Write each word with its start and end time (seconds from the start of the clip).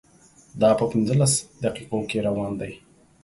دا 0.61 0.69
په 0.79 0.85
پنځلس 0.91 1.33
دقیقو 1.63 1.99
کې 2.09 2.19
روان 2.27 2.51
دی. 2.61 2.71